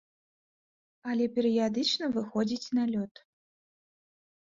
[1.11, 3.25] Але перыядычна выходзіць на лёд.